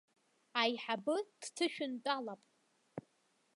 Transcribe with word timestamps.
Аиҳабы 0.61 1.15
дҭышәынтәалап. 1.39 2.41